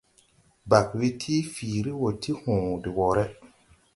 Bag 0.69 0.87
we 0.97 1.07
ti 1.21 1.35
fiiri 1.53 1.91
wo 2.01 2.09
ti 2.21 2.31
hõõ 2.39 2.59
de 2.83 2.89
woore. 2.97 3.25